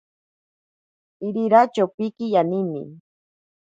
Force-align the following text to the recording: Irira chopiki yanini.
Irira 1.27 1.61
chopiki 1.73 2.25
yanini. 2.33 2.83